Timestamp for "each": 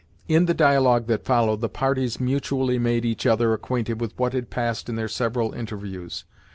3.05-3.27